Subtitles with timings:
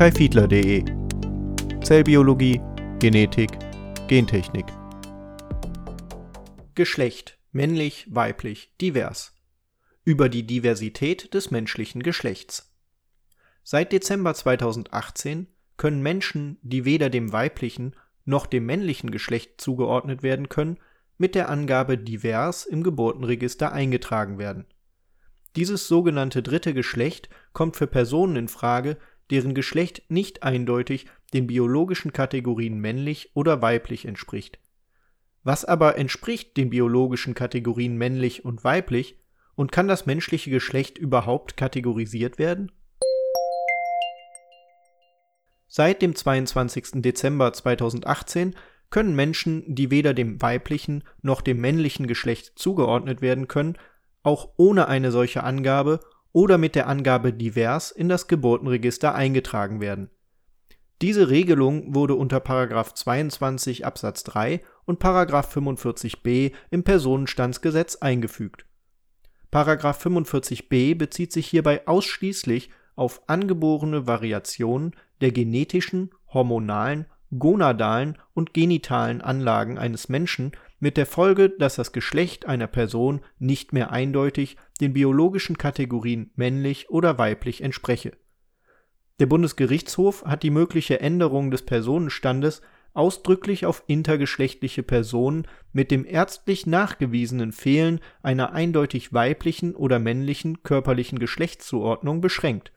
[0.00, 0.82] kaifiedler.de
[1.84, 2.58] Zellbiologie,
[3.00, 3.50] Genetik,
[4.08, 4.64] Gentechnik.
[6.74, 9.34] Geschlecht männlich, weiblich, divers.
[10.02, 12.74] Über die Diversität des menschlichen Geschlechts.
[13.62, 17.94] Seit Dezember 2018 können Menschen, die weder dem weiblichen
[18.24, 20.78] noch dem männlichen Geschlecht zugeordnet werden können,
[21.18, 24.64] mit der Angabe divers im Geburtenregister eingetragen werden.
[25.56, 28.96] Dieses sogenannte dritte Geschlecht kommt für Personen in Frage,
[29.30, 34.58] deren Geschlecht nicht eindeutig den biologischen Kategorien männlich oder weiblich entspricht.
[35.42, 39.18] Was aber entspricht den biologischen Kategorien männlich und weiblich
[39.54, 42.72] und kann das menschliche Geschlecht überhaupt kategorisiert werden?
[45.66, 47.00] Seit dem 22.
[47.02, 48.56] Dezember 2018
[48.90, 53.78] können Menschen, die weder dem weiblichen noch dem männlichen Geschlecht zugeordnet werden können,
[54.22, 56.00] auch ohne eine solche Angabe
[56.32, 60.10] oder mit der Angabe divers in das Geburtenregister eingetragen werden.
[61.02, 62.40] Diese Regelung wurde unter
[62.94, 68.66] 22 Absatz 3 und 45b im Personenstandsgesetz eingefügt.
[69.92, 79.78] 45b bezieht sich hierbei ausschließlich auf angeborene Variationen der genetischen, hormonalen, gonadalen und genitalen Anlagen
[79.78, 85.58] eines Menschen mit der Folge, dass das Geschlecht einer Person nicht mehr eindeutig den biologischen
[85.58, 88.12] Kategorien männlich oder weiblich entspreche.
[89.20, 92.62] Der Bundesgerichtshof hat die mögliche Änderung des Personenstandes
[92.94, 101.18] ausdrücklich auf intergeschlechtliche Personen mit dem ärztlich nachgewiesenen Fehlen einer eindeutig weiblichen oder männlichen körperlichen
[101.18, 102.72] Geschlechtszuordnung beschränkt.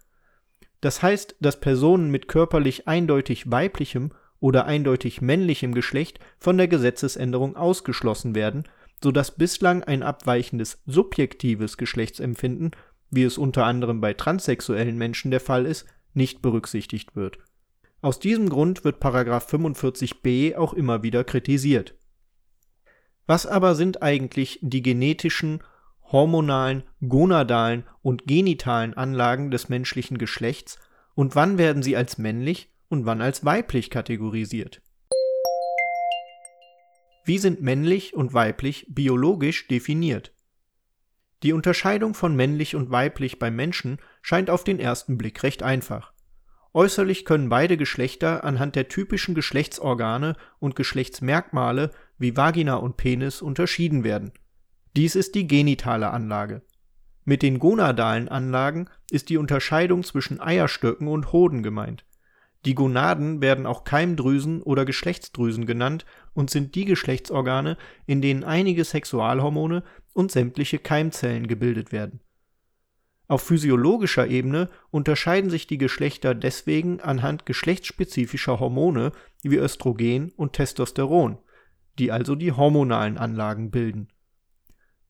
[0.81, 4.11] Das heißt, dass Personen mit körperlich eindeutig weiblichem
[4.43, 8.67] oder eindeutig männlichem Geschlecht von der Gesetzesänderung ausgeschlossen werden,
[9.01, 12.71] so dass bislang ein abweichendes subjektives Geschlechtsempfinden,
[13.09, 17.37] wie es unter anderem bei transsexuellen Menschen der Fall ist, nicht berücksichtigt wird.
[18.01, 19.01] Aus diesem Grund wird§
[19.49, 21.95] 45b auch immer wieder kritisiert.
[23.25, 25.63] Was aber sind eigentlich die genetischen,
[26.11, 30.79] hormonalen, gonadalen und genitalen Anlagen des menschlichen Geschlechts
[31.15, 34.81] und wann werden sie als männlich und wann als weiblich kategorisiert.
[37.25, 40.31] Wie sind männlich und weiblich biologisch definiert?
[41.41, 46.13] Die Unterscheidung von männlich und weiblich beim Menschen scheint auf den ersten Blick recht einfach.
[46.73, 54.03] Äußerlich können beide Geschlechter anhand der typischen Geschlechtsorgane und Geschlechtsmerkmale wie Vagina und Penis unterschieden
[54.03, 54.33] werden.
[54.95, 56.61] Dies ist die genitale Anlage.
[57.25, 62.05] Mit den gonadalen Anlagen ist die Unterscheidung zwischen Eierstöcken und Hoden gemeint.
[62.65, 68.85] Die Gonaden werden auch Keimdrüsen oder Geschlechtsdrüsen genannt und sind die Geschlechtsorgane, in denen einige
[68.85, 72.21] Sexualhormone und sämtliche Keimzellen gebildet werden.
[73.27, 81.39] Auf physiologischer Ebene unterscheiden sich die Geschlechter deswegen anhand geschlechtsspezifischer Hormone wie Östrogen und Testosteron,
[81.99, 84.07] die also die hormonalen Anlagen bilden.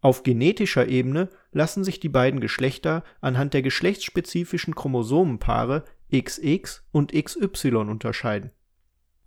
[0.02, 7.76] Auf genetischer Ebene lassen sich die beiden Geschlechter anhand der geschlechtsspezifischen Chromosomenpaare XX und XY
[7.76, 8.52] unterscheiden.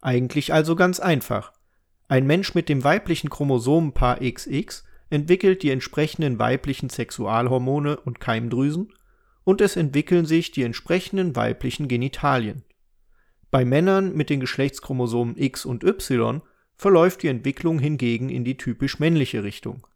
[0.00, 1.52] Eigentlich also ganz einfach.
[2.08, 8.92] Ein Mensch mit dem weiblichen Chromosomenpaar XX entwickelt die entsprechenden weiblichen Sexualhormone und Keimdrüsen
[9.44, 12.64] und es entwickeln sich die entsprechenden weiblichen Genitalien.
[13.50, 16.42] Bei Männern mit den Geschlechtschromosomen X und Y
[16.76, 19.86] verläuft die Entwicklung hingegen in die typisch männliche Richtung.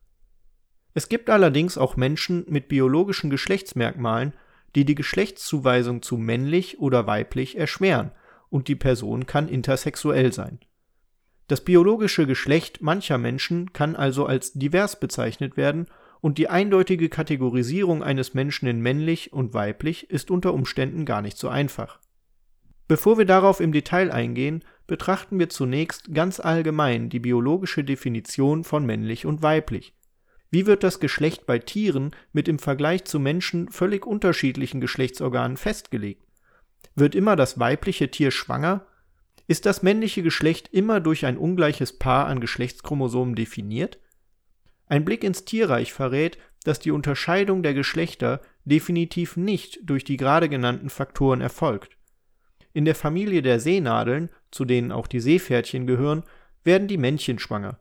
[0.95, 4.33] Es gibt allerdings auch Menschen mit biologischen Geschlechtsmerkmalen,
[4.75, 8.13] die die Geschlechtszuweisung zu männlich oder weiblich erschweren
[8.49, 10.61] und die Person kann intersexuell sein.
[11.49, 15.87] Das biologische Geschlecht mancher Menschen kann also als divers bezeichnet werden
[16.21, 21.39] und die eindeutige Kategorisierung eines Menschen in männlich und weiblich ist unter Umständen gar nicht
[21.39, 21.99] so einfach.
[22.87, 28.85] Bevor wir darauf im Detail eingehen, betrachten wir zunächst ganz allgemein die biologische Definition von
[28.85, 29.95] männlich und weiblich
[30.51, 36.25] wie wird das Geschlecht bei Tieren mit im Vergleich zu Menschen völlig unterschiedlichen Geschlechtsorganen festgelegt?
[36.97, 38.87] Wird immer das weibliche Tier schwanger?
[39.47, 43.99] Ist das männliche Geschlecht immer durch ein ungleiches Paar an Geschlechtschromosomen definiert?
[44.87, 50.49] Ein Blick ins Tierreich verrät, dass die Unterscheidung der Geschlechter definitiv nicht durch die gerade
[50.49, 51.97] genannten Faktoren erfolgt.
[52.73, 56.25] In der Familie der Seenadeln, zu denen auch die Seepferdchen gehören,
[56.65, 57.81] werden die Männchen schwanger.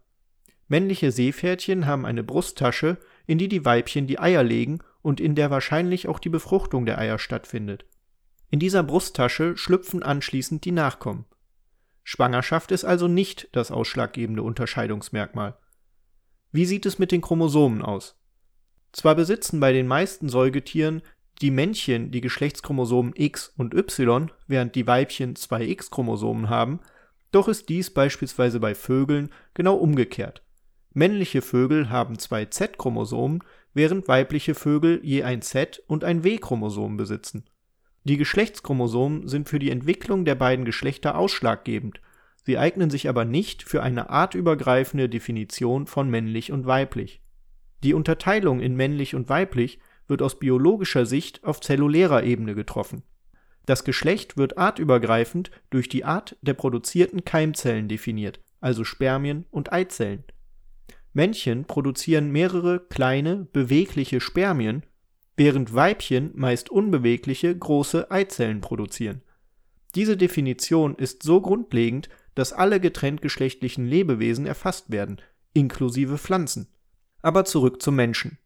[0.70, 5.50] Männliche Seepferdchen haben eine Brusttasche, in die die Weibchen die Eier legen und in der
[5.50, 7.86] wahrscheinlich auch die Befruchtung der Eier stattfindet.
[8.52, 11.26] In dieser Brusttasche schlüpfen anschließend die Nachkommen.
[12.04, 15.58] Schwangerschaft ist also nicht das ausschlaggebende Unterscheidungsmerkmal.
[16.52, 18.16] Wie sieht es mit den Chromosomen aus?
[18.92, 21.02] Zwar besitzen bei den meisten Säugetieren
[21.42, 26.80] die Männchen die Geschlechtschromosomen X und Y, während die Weibchen zwei X-Chromosomen haben,
[27.32, 30.44] doch ist dies beispielsweise bei Vögeln genau umgekehrt.
[30.94, 33.44] Männliche Vögel haben zwei Z-Chromosomen,
[33.74, 37.46] während weibliche Vögel je ein Z und ein W-Chromosom besitzen.
[38.04, 42.02] Die Geschlechtschromosomen sind für die Entwicklung der beiden Geschlechter ausschlaggebend,
[42.44, 47.22] sie eignen sich aber nicht für eine artübergreifende Definition von männlich und weiblich.
[47.84, 53.04] Die Unterteilung in männlich und weiblich wird aus biologischer Sicht auf zellulärer Ebene getroffen.
[53.66, 60.24] Das Geschlecht wird artübergreifend durch die Art der produzierten Keimzellen definiert, also Spermien und Eizellen.
[61.14, 64.84] Männchen produzieren mehrere kleine, bewegliche Spermien,
[65.38, 69.22] während Weibchen meist unbewegliche, große Eizellen produzieren.
[69.96, 75.18] Diese Definition ist so grundlegend, dass alle getrenntgeschlechtlichen Lebewesen erfasst werden,
[75.54, 76.68] inklusive Pflanzen.
[77.22, 78.38] Aber zurück zum Menschen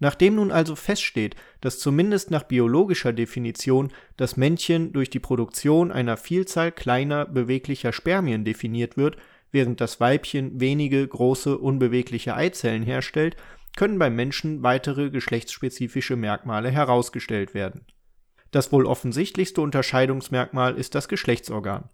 [0.00, 6.16] Nachdem nun also feststeht, dass zumindest nach biologischer Definition das Männchen durch die Produktion einer
[6.16, 9.18] Vielzahl kleiner beweglicher Spermien definiert wird,
[9.52, 13.36] während das Weibchen wenige große unbewegliche Eizellen herstellt,
[13.76, 17.86] können beim Menschen weitere geschlechtsspezifische Merkmale herausgestellt werden.
[18.50, 21.88] Das wohl offensichtlichste Unterscheidungsmerkmal ist das Geschlechtsorgan.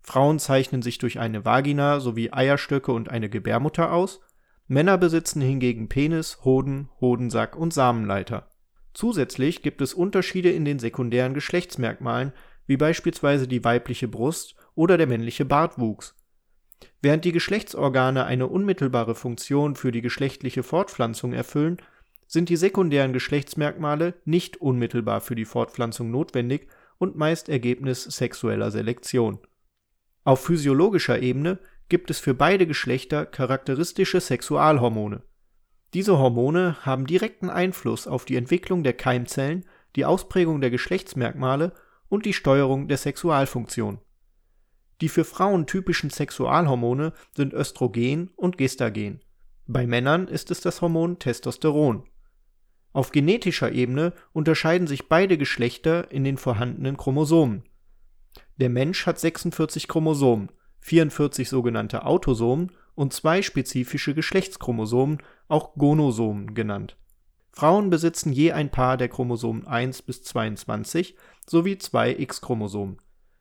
[0.00, 4.20] Frauen zeichnen sich durch eine Vagina sowie Eierstöcke und eine Gebärmutter aus
[4.66, 8.48] Männer besitzen hingegen Penis, Hoden, Hodensack und Samenleiter.
[8.94, 12.32] Zusätzlich gibt es Unterschiede in den sekundären Geschlechtsmerkmalen,
[12.66, 16.14] wie beispielsweise die weibliche Brust oder der männliche Bartwuchs.
[17.02, 21.78] Während die Geschlechtsorgane eine unmittelbare Funktion für die geschlechtliche Fortpflanzung erfüllen,
[22.26, 26.68] sind die sekundären Geschlechtsmerkmale nicht unmittelbar für die Fortpflanzung notwendig
[26.98, 29.38] und meist Ergebnis sexueller Selektion.
[30.22, 35.22] Auf physiologischer Ebene gibt es für beide Geschlechter charakteristische Sexualhormone.
[35.92, 39.64] Diese Hormone haben direkten Einfluss auf die Entwicklung der Keimzellen,
[39.96, 41.72] die Ausprägung der Geschlechtsmerkmale
[42.08, 43.98] und die Steuerung der Sexualfunktion.
[45.00, 49.20] Die für Frauen typischen Sexualhormone sind Östrogen und Gestagen.
[49.66, 52.04] Bei Männern ist es das Hormon Testosteron.
[52.92, 57.62] Auf genetischer Ebene unterscheiden sich beide Geschlechter in den vorhandenen Chromosomen.
[58.56, 60.50] Der Mensch hat 46 Chromosomen
[60.80, 65.18] 44 sogenannte Autosomen und zwei spezifische Geschlechtschromosomen,
[65.48, 66.96] auch Gonosomen genannt.
[67.52, 71.16] Frauen besitzen je ein Paar der Chromosomen 1 bis 22
[71.46, 72.98] sowie zwei X-Chromosomen.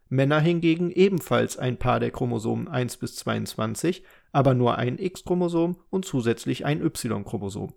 [0.10, 6.06] Männer hingegen ebenfalls ein Paar der Chromosomen 1 bis 22, aber nur ein X-Chromosom und
[6.06, 7.74] zusätzlich ein Y-Chromosom.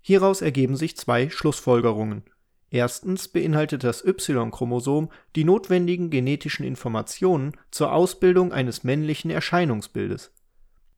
[0.00, 2.24] Hieraus ergeben sich zwei Schlussfolgerungen
[2.70, 10.32] Erstens beinhaltet das Y-Chromosom die notwendigen genetischen Informationen zur Ausbildung eines männlichen Erscheinungsbildes.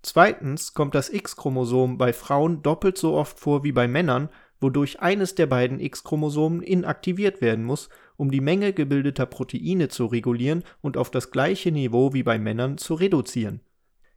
[0.03, 4.29] Zweitens kommt das X-Chromosom bei Frauen doppelt so oft vor wie bei Männern,
[4.63, 10.63] wodurch eines der beiden X-Chromosomen inaktiviert werden muss, um die Menge gebildeter Proteine zu regulieren
[10.81, 13.61] und auf das gleiche Niveau wie bei Männern zu reduzieren.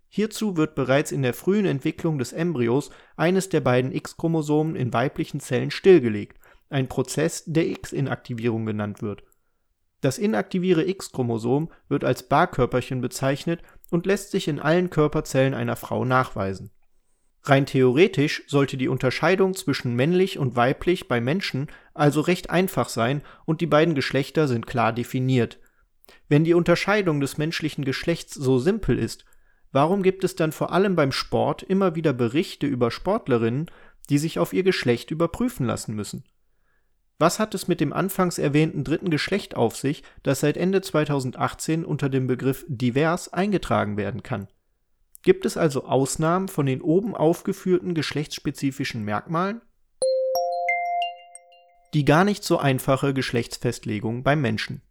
[0.07, 5.39] Hierzu wird bereits in der frühen Entwicklung des Embryos eines der beiden X-Chromosomen in weiblichen
[5.39, 6.39] Zellen stillgelegt
[6.69, 9.23] ein Prozess der X-Inaktivierung genannt wird.
[10.01, 13.61] Das inaktivierte X-Chromosom wird als Barkörperchen bezeichnet
[13.91, 16.71] und lässt sich in allen Körperzellen einer Frau nachweisen.
[17.47, 23.21] Rein theoretisch sollte die Unterscheidung zwischen männlich und weiblich bei Menschen also recht einfach sein
[23.45, 25.59] und die beiden Geschlechter sind klar definiert.
[26.27, 29.25] Wenn die Unterscheidung des menschlichen Geschlechts so simpel ist,
[29.71, 33.69] warum gibt es dann vor allem beim Sport immer wieder Berichte über Sportlerinnen,
[34.09, 36.23] die sich auf ihr Geschlecht überprüfen lassen müssen
[37.17, 41.85] was hat es mit dem anfangs erwähnten dritten Geschlecht auf sich, das seit Ende 2018
[41.85, 44.47] unter dem Begriff divers eingetragen werden kann?
[45.25, 49.61] Gibt es also Ausnahmen von den oben aufgeführten geschlechtsspezifischen Merkmalen?
[51.93, 54.81] Die gar nicht so einfache Geschlechtsfestlegung beim Menschen.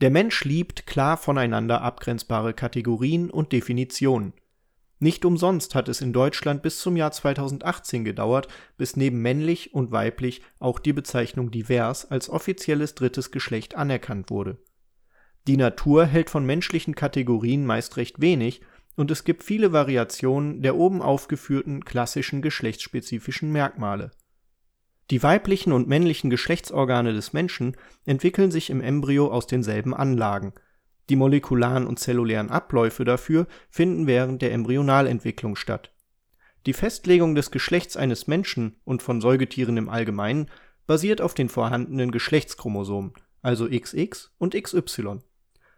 [0.00, 4.32] Der Mensch liebt klar voneinander abgrenzbare Kategorien und Definitionen
[5.00, 9.92] nicht umsonst hat es in Deutschland bis zum Jahr 2018 gedauert, bis neben männlich und
[9.92, 14.58] weiblich auch die Bezeichnung divers als offizielles drittes Geschlecht anerkannt wurde.
[15.46, 18.60] Die Natur hält von menschlichen Kategorien meist recht wenig
[18.98, 24.10] und es gibt viele Variationen der oben aufgeführten klassischen geschlechtsspezifischen Merkmale.
[25.10, 30.52] Die weiblichen und männlichen Geschlechtsorgane des Menschen entwickeln sich im Embryo aus denselben Anlagen
[31.08, 35.92] die molekularen und zellulären Abläufe dafür finden während der Embryonalentwicklung statt.
[36.66, 40.50] Die Festlegung des Geschlechts eines Menschen und von Säugetieren im Allgemeinen
[40.86, 43.12] basiert auf den vorhandenen Geschlechtschromosomen,
[43.42, 45.20] also XX und XY.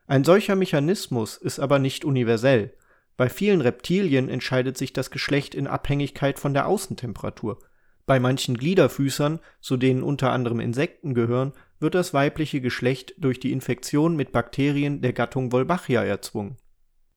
[0.06, 2.74] Ein solcher Mechanismus ist aber nicht universell.
[3.20, 7.58] Bei vielen Reptilien entscheidet sich das Geschlecht in Abhängigkeit von der Außentemperatur.
[8.06, 13.52] Bei manchen Gliederfüßern, zu denen unter anderem Insekten gehören, wird das weibliche Geschlecht durch die
[13.52, 16.56] Infektion mit Bakterien der Gattung Wolbachia erzwungen.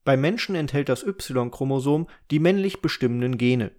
[0.04, 3.72] Beim Menschen enthält das Y-Chromosom die männlich bestimmenden Gene.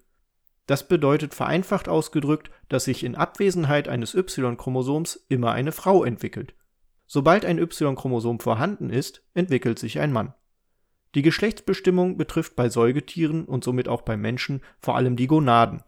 [0.65, 6.55] Das bedeutet vereinfacht ausgedrückt, dass sich in Abwesenheit eines Y-Chromosoms immer eine Frau entwickelt.
[7.07, 10.33] Sobald ein Y-Chromosom vorhanden ist, entwickelt sich ein Mann.
[11.15, 15.83] Die Geschlechtsbestimmung betrifft bei Säugetieren und somit auch beim Menschen vor allem die Gonaden.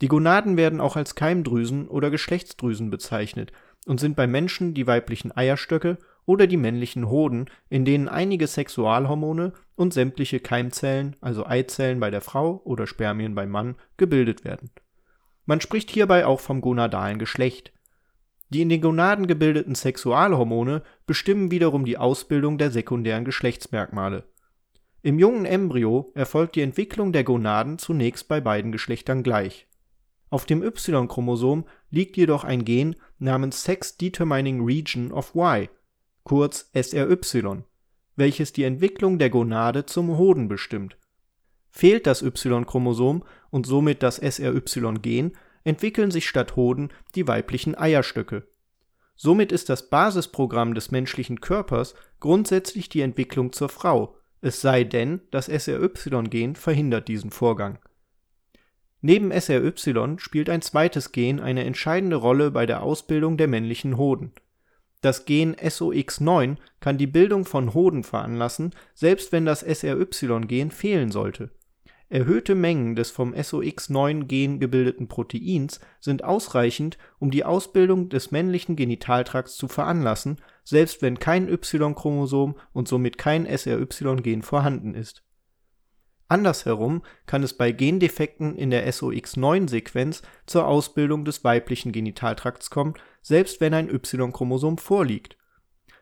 [0.00, 3.52] Die Gonaden werden auch als Keimdrüsen oder Geschlechtsdrüsen bezeichnet
[3.86, 9.52] und sind beim Menschen die weiblichen Eierstöcke oder die männlichen Hoden, in denen einige Sexualhormone
[9.76, 14.70] und sämtliche Keimzellen, also Eizellen bei der Frau oder Spermien beim Mann, gebildet werden.
[15.44, 17.72] Man spricht hierbei auch vom gonadalen Geschlecht.
[18.48, 24.24] Die in den Gonaden gebildeten Sexualhormone bestimmen wiederum die Ausbildung der sekundären Geschlechtsmerkmale.
[25.06, 29.68] Im jungen Embryo erfolgt die Entwicklung der Gonaden zunächst bei beiden Geschlechtern gleich.
[30.30, 35.68] Auf dem Y-Chromosom liegt jedoch ein Gen namens Sex Determining Region of Y,
[36.24, 37.62] kurz SRY,
[38.16, 40.98] welches die Entwicklung der Gonade zum Hoden bestimmt.
[41.70, 48.48] Fehlt das Y-Chromosom und somit das SRY-Gen, entwickeln sich statt Hoden die weiblichen Eierstöcke.
[49.14, 55.20] Somit ist das Basisprogramm des menschlichen Körpers grundsätzlich die Entwicklung zur Frau, es sei denn,
[55.30, 57.78] das SRY-Gen verhindert diesen Vorgang.
[59.02, 64.32] Neben SRY spielt ein zweites Gen eine entscheidende Rolle bei der Ausbildung der männlichen Hoden
[65.06, 71.50] das Gen SOX9 kann die Bildung von Hoden veranlassen, selbst wenn das SRY-Gen fehlen sollte.
[72.08, 79.56] Erhöhte Mengen des vom SOX9-Gen gebildeten Proteins sind ausreichend, um die Ausbildung des männlichen Genitaltrakts
[79.56, 85.22] zu veranlassen, selbst wenn kein Y-Chromosom und somit kein SRY-Gen vorhanden ist
[86.28, 93.60] Andersherum kann es bei Gendefekten in der SOX9-Sequenz zur Ausbildung des weiblichen Genitaltrakts kommen, selbst
[93.60, 95.36] wenn ein Y-Chromosom vorliegt.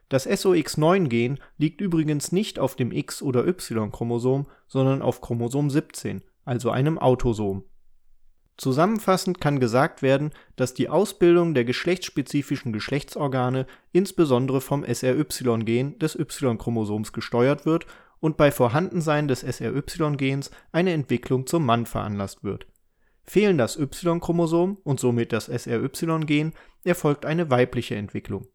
[0.08, 6.70] Das SOX9-Gen liegt übrigens nicht auf dem X oder Y-Chromosom, sondern auf Chromosom 17, also
[6.70, 7.64] einem Autosom.
[8.56, 17.12] Zusammenfassend kann gesagt werden, dass die Ausbildung der geschlechtsspezifischen Geschlechtsorgane insbesondere vom SRY-Gen des Y-Chromosoms
[17.12, 17.86] gesteuert wird
[18.20, 22.66] und bei Vorhandensein des SRY-Gens eine Entwicklung zum Mann veranlasst wird.
[23.24, 26.52] Fehlen das Y-Chromosom und somit das SRY-Gen,
[26.84, 28.46] erfolgt eine weibliche Entwicklung.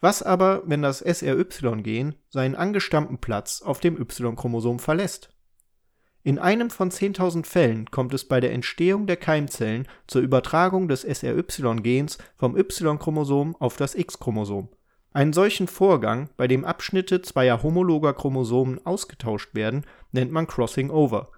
[0.00, 5.35] Was aber, wenn das SRY-Gen seinen angestammten Platz auf dem Y-Chromosom verlässt?
[6.26, 11.02] In einem von 10.000 Fällen kommt es bei der Entstehung der Keimzellen zur Übertragung des
[11.02, 14.68] SRY-Gens vom Y-Chromosom auf das X-Chromosom
[15.16, 21.30] einen solchen Vorgang, bei dem Abschnitte zweier homologer Chromosomen ausgetauscht werden, nennt man Crossing Over.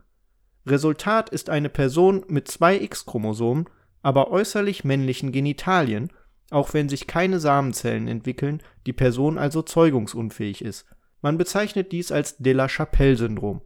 [0.67, 3.67] Resultat ist eine Person mit zwei X-Chromosomen,
[4.03, 6.11] aber äußerlich männlichen Genitalien,
[6.51, 10.85] auch wenn sich keine Samenzellen entwickeln, die Person also zeugungsunfähig ist.
[11.23, 13.61] Man bezeichnet dies als De la Chapelle-Syndrom.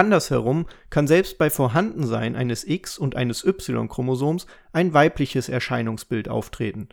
[0.00, 6.88] Andersherum kann selbst bei Vorhandensein eines X- und eines Y-Chromosoms ein weibliches Erscheinungsbild auftreten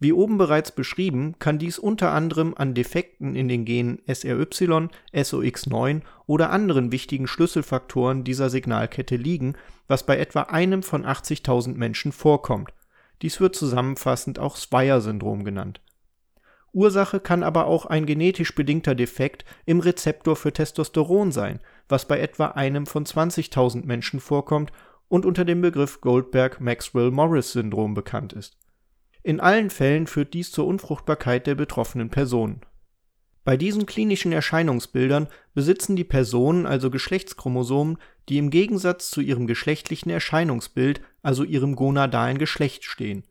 [0.00, 6.00] wie oben bereits beschrieben, kann dies unter anderem an Defekten in den Genen SRY, SOX9
[6.26, 9.56] oder anderen wichtigen Schlüsselfaktoren dieser Signalkette liegen,
[9.88, 12.72] was bei etwa einem von 80.000 Menschen vorkommt.
[13.20, 15.82] Dies wird zusammenfassend auch Swyer-Syndrom genannt.
[16.72, 22.20] Ursache kann aber auch ein genetisch bedingter Defekt im Rezeptor für Testosteron sein, was bei
[22.20, 24.72] etwa einem von 20.000 Menschen vorkommt
[25.08, 28.56] und unter dem Begriff Goldberg-Maxwell-Morris-Syndrom bekannt ist
[29.22, 32.62] in allen Fällen führt dies zur Unfruchtbarkeit der betroffenen Personen.
[33.44, 37.98] Bei diesen klinischen Erscheinungsbildern besitzen die Personen also Geschlechtschromosomen,
[38.28, 43.24] die im Gegensatz zu ihrem geschlechtlichen Erscheinungsbild, also ihrem gonadalen Geschlecht stehen.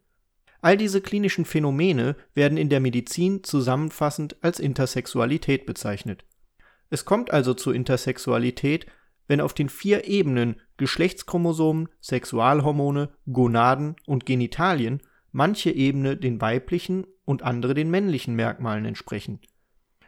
[0.62, 6.26] All diese klinischen Phänomene werden in der Medizin zusammenfassend als Intersexualität bezeichnet.
[6.90, 8.88] Es kommt also zur Intersexualität,
[9.28, 15.02] wenn auf den vier Ebenen Geschlechtschromosomen, Sexualhormone, Gonaden und Genitalien
[15.32, 19.40] manche Ebene den weiblichen und andere den männlichen Merkmalen entsprechen.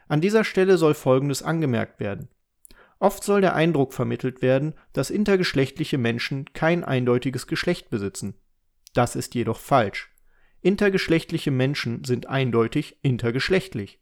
[0.07, 2.29] An dieser Stelle soll Folgendes angemerkt werden.
[2.99, 8.35] Oft soll der Eindruck vermittelt werden, dass intergeschlechtliche Menschen kein eindeutiges Geschlecht besitzen.
[8.93, 10.10] Das ist jedoch falsch.
[10.61, 13.99] Intergeschlechtliche Menschen sind eindeutig intergeschlechtlich.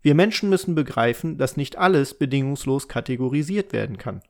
[0.00, 4.22] Wir Menschen müssen begreifen, dass nicht alles bedingungslos kategorisiert werden kann.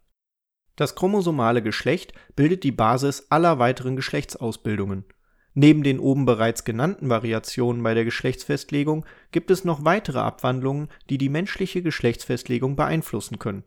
[0.76, 5.04] Das chromosomale Geschlecht bildet die Basis aller weiteren Geschlechtsausbildungen
[5.60, 11.18] Neben den oben bereits genannten Variationen bei der Geschlechtsfestlegung gibt es noch weitere Abwandlungen, die
[11.18, 13.64] die menschliche Geschlechtsfestlegung beeinflussen können.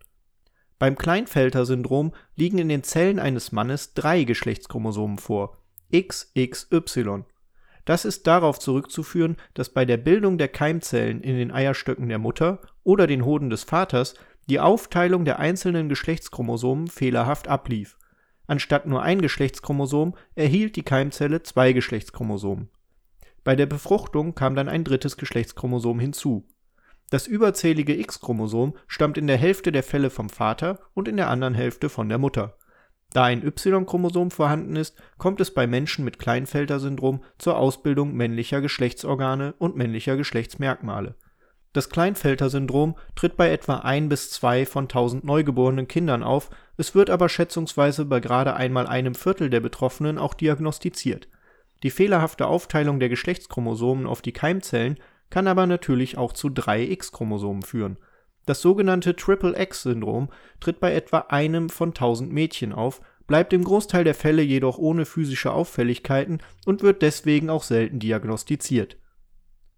[0.80, 5.58] Beim Klinefelter-Syndrom liegen in den Zellen eines Mannes drei Geschlechtschromosomen vor
[5.94, 7.26] XXY.
[7.92, 12.62] Das ist darauf zurückzuführen, dass bei der Bildung der Keimzellen in den Eierstöcken der Mutter
[12.86, 14.14] oder den Hoden des Vaters
[14.50, 17.98] die Aufteilung der einzelnen Geschlechtschromosomen fehlerhaft ablief.
[18.48, 22.70] Anstatt nur ein Geschlechtschromosom erhielt die Keimzelle zwei Geschlechtschromosomen.
[23.44, 26.48] Bei der Befruchtung kam dann ein drittes Geschlechtschromosom hinzu.
[27.10, 31.56] Das überzählige X-Chromosom stammt in der Hälfte der Fälle vom Vater und in der anderen
[31.56, 32.56] Hälfte von der Mutter.
[33.14, 39.54] Da ein Y-Chromosom vorhanden ist, kommt es bei Menschen mit Klinefelter-Syndrom zur Ausbildung männlicher Geschlechtsorgane
[39.58, 41.16] und männlicher Geschlechtsmerkmale.
[41.74, 47.10] Das Klinefelter-Syndrom tritt bei etwa ein bis zwei von tausend neugeborenen Kindern auf, es wird
[47.10, 51.28] aber schätzungsweise bei gerade einmal einem Viertel der Betroffenen auch diagnostiziert.
[51.84, 54.98] Die fehlerhafte Aufteilung der Geschlechtschromosomen auf die Keimzellen
[55.30, 57.98] kann aber natürlich auch zu drei X-Chromosomen führen
[58.46, 60.30] das sogenannte Triple-X-Syndrom
[60.60, 65.06] tritt bei etwa einem von 1000 Mädchen auf, bleibt im Großteil der Fälle jedoch ohne
[65.06, 68.98] physische Auffälligkeiten und wird deswegen auch selten diagnostiziert.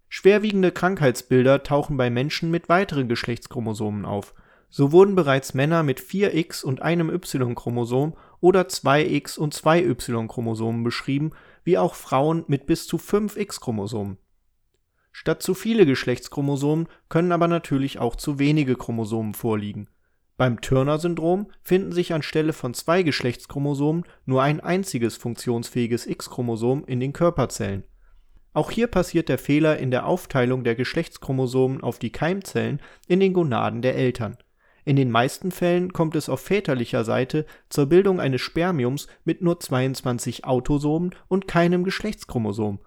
[0.08, 4.34] Schwerwiegende Krankheitsbilder tauchen bei Menschen mit weiteren Geschlechtschromosomen auf.
[4.70, 11.30] So wurden bereits Männer mit 4X und einem Y-Chromosom oder 2X und 2 Y-Chromosomen beschrieben,
[11.64, 14.18] wie auch Frauen mit bis zu 5 X-Chromosomen
[15.16, 19.88] Statt zu viele Geschlechtschromosomen können aber natürlich auch zu wenige Chromosomen vorliegen.
[20.36, 27.12] Beim Turner-Syndrom finden sich anstelle von zwei Geschlechtschromosomen nur ein einziges funktionsfähiges X-Chromosom in den
[27.12, 27.84] Körperzellen.
[28.54, 33.34] Auch hier passiert der Fehler in der Aufteilung der Geschlechtschromosomen auf die Keimzellen in den
[33.34, 34.36] Gonaden der Eltern.
[34.84, 39.60] In den meisten Fällen kommt es auf väterlicher Seite zur Bildung eines Spermiums mit nur
[39.60, 42.80] 22 Autosomen und keinem Geschlechtschromosom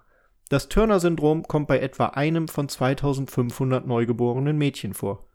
[0.48, 5.26] das Turner-Syndrom kommt bei etwa einem von 2500 neugeborenen Mädchen vor.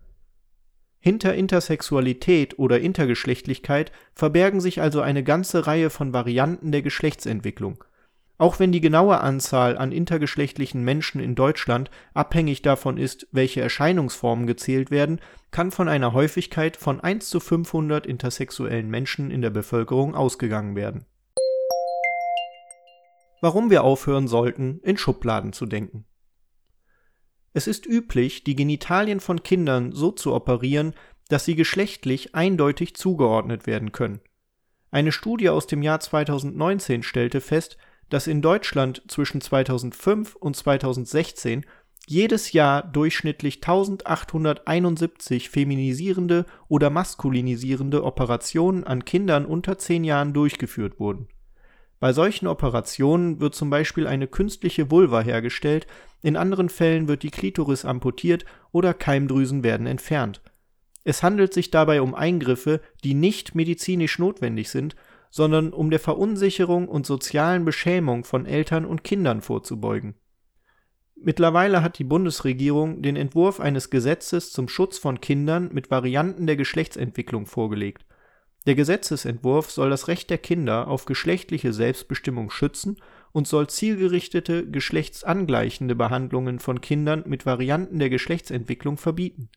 [0.99, 7.83] Hinter Intersexualität oder Intergeschlechtlichkeit verbergen sich also eine ganze Reihe von Varianten der Geschlechtsentwicklung.
[8.37, 14.47] Auch wenn die genaue Anzahl an intergeschlechtlichen Menschen in Deutschland abhängig davon ist, welche Erscheinungsformen
[14.47, 15.19] gezählt werden,
[15.51, 21.05] kann von einer Häufigkeit von 1 zu 500 intersexuellen Menschen in der Bevölkerung ausgegangen werden
[23.43, 26.05] warum wir aufhören sollten, in Schubladen zu denken.
[27.51, 30.93] Es ist üblich, die Genitalien von Kindern so zu operieren,
[31.27, 34.21] dass sie geschlechtlich eindeutig zugeordnet werden können.
[34.91, 37.77] Eine Studie aus dem Jahr 2019 stellte fest,
[38.07, 41.65] dass in Deutschland zwischen 2005 und 2016
[42.07, 51.27] jedes Jahr durchschnittlich 1871 feminisierende oder maskulinisierende Operationen an Kindern unter 10 Jahren durchgeführt wurden
[52.03, 55.87] bei solchen Operationen wird zum Beispiel eine künstliche Vulva hergestellt,
[56.21, 60.41] in anderen Fällen wird die Klitoris amputiert oder Keimdrüsen werden entfernt.
[61.05, 64.97] Es handelt sich dabei um Eingriffe, die nicht medizinisch notwendig sind,
[65.29, 70.15] sondern um der Verunsicherung und sozialen Beschämung von Eltern und Kindern vorzubeugen.
[71.15, 76.57] Mittlerweile hat die Bundesregierung den Entwurf eines Gesetzes zum Schutz von Kindern mit Varianten der
[76.57, 78.05] Geschlechtsentwicklung vorgelegt
[78.65, 82.97] der Gesetzesentwurf soll das Recht der Kinder auf geschlechtliche Selbstbestimmung schützen
[83.33, 89.49] und soll zielgerichtete, geschlechtsangleichende Behandlungen von Kindern mit Varianten der Geschlechtsentwicklung verbieten.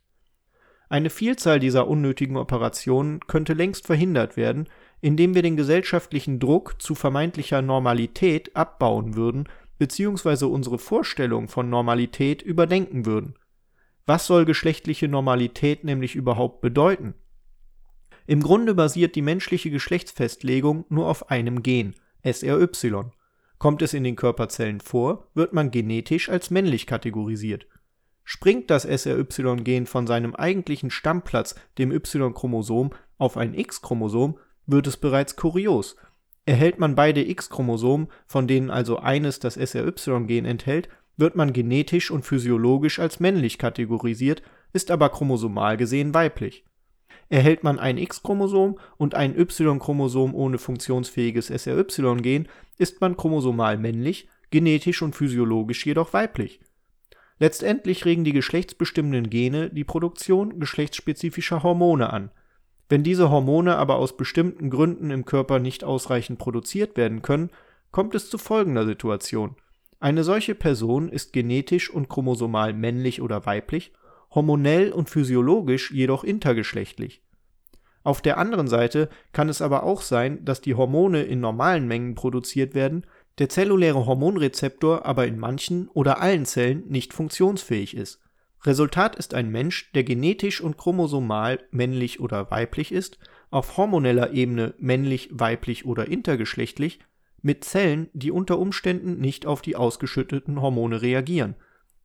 [0.88, 4.69] Eine Vielzahl dieser unnötigen Operationen könnte längst verhindert werden,
[5.01, 10.47] indem wir den gesellschaftlichen Druck zu vermeintlicher Normalität abbauen würden bzw.
[10.47, 13.35] unsere Vorstellung von Normalität überdenken würden.
[14.05, 17.14] Was soll geschlechtliche Normalität nämlich überhaupt bedeuten
[18.27, 22.67] im Grunde basiert die menschliche Geschlechtsfestlegung nur auf einem Gen, SRY.
[23.59, 27.67] Kommt es in den Körperzellen vor, wird man genetisch als männlich kategorisiert.
[28.25, 35.37] Springt das SRY-Gen von seinem eigentlichen Stammplatz, dem Y-Chromosom, auf ein X-Chromosom, wird es bereits
[35.37, 35.97] kurios.
[36.45, 42.27] Erhält man beide X-Chromosomen, von denen also eines das SRY-Gen enthält, wird man genetisch und
[42.27, 46.65] physiologisch als männlich kategorisiert, ist aber chromosomal gesehen weiblich
[47.29, 55.03] Erhält man ein X-Chromosom und ein Y-Chromosom ohne funktionsfähiges SRY-Gen, ist man chromosomal männlich, genetisch
[55.03, 56.61] und physiologisch jedoch weiblich.
[57.39, 62.31] Letztendlich regen die geschlechtsbestimmenden Gene die Produktion geschlechtsspezifischer Hormone an.
[62.89, 67.51] Wenn diese Hormone aber aus bestimmten Gründen im Körper nicht ausreichend produziert werden können,
[67.91, 69.57] kommt es zu folgender Situation.
[69.99, 73.93] Eine solche Person ist genetisch und chromosomal männlich oder weiblich
[74.37, 77.22] hormonell und physiologisch jedoch intergeschlechtlich.
[78.05, 82.14] Auf der anderen Seite kann es aber auch sein, dass die Hormone in normalen Mengen
[82.14, 83.05] produziert werden,
[83.38, 88.20] der zelluläre Hormonrezeptor aber in manchen oder allen Zellen nicht funktionsfähig ist.
[88.64, 93.18] Resultat ist ein Mensch, der genetisch und chromosomal männlich oder weiblich ist,
[93.51, 97.01] auf hormoneller Ebene männlich, weiblich oder intergeschlechtlich,
[97.42, 101.55] mit Zellen, die unter Umständen nicht auf die ausgeschütteten Hormone reagieren.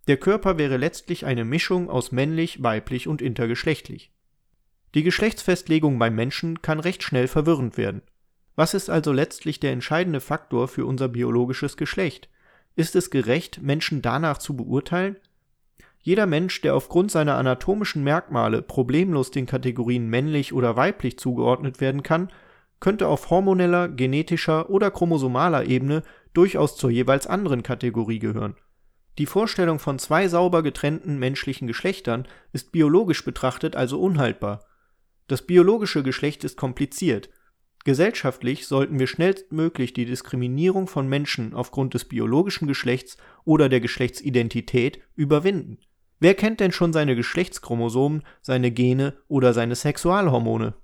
[0.08, 4.12] Der Körper wäre letztlich eine Mischung aus männlich, weiblich und intergeschlechtlich.
[4.94, 8.02] Die Geschlechtsfestlegung beim Menschen kann recht schnell verwirrend werden.
[8.56, 12.30] Was ist also letztlich der entscheidende Faktor für unser biologisches Geschlecht?
[12.76, 15.16] Ist es gerecht, Menschen danach zu beurteilen?
[16.04, 22.02] Jeder Mensch, der aufgrund seiner anatomischen Merkmale problemlos den Kategorien männlich oder weiblich zugeordnet werden
[22.02, 22.32] kann,
[22.80, 26.02] könnte auf hormoneller, genetischer oder chromosomaler Ebene
[26.34, 28.56] durchaus zur jeweils anderen Kategorie gehören.
[29.18, 34.66] Die Vorstellung von zwei sauber getrennten menschlichen Geschlechtern ist biologisch betrachtet also unhaltbar.
[35.28, 37.30] Das biologische Geschlecht ist kompliziert.
[37.84, 45.00] Gesellschaftlich sollten wir schnellstmöglich die Diskriminierung von Menschen aufgrund des biologischen Geschlechts oder der Geschlechtsidentität
[45.16, 45.80] überwinden
[46.22, 50.76] Wer kennt denn schon seine Geschlechtschromosomen, seine Gene oder seine Sexualhormone?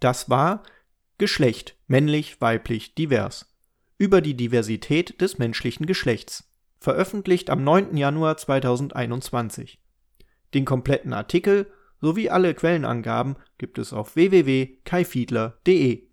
[0.00, 0.62] Das war
[1.18, 3.51] Geschlecht, männlich, weiblich, divers.
[4.02, 6.50] Über die Diversität des menschlichen Geschlechts.
[6.80, 7.96] Veröffentlicht am 9.
[7.96, 9.78] Januar 2021.
[10.54, 16.08] Den kompletten Artikel sowie alle Quellenangaben gibt es auf www.kaifiedler.de